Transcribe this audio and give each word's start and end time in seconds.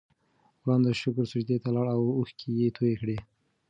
غلام 0.61 0.81
د 0.85 0.89
شکر 1.01 1.25
سجدې 1.31 1.57
ته 1.63 1.69
لاړ 1.75 1.87
او 1.95 2.01
اوښکې 2.17 2.49
یې 2.59 2.67
تویې 2.75 2.95
کړې. 3.01 3.17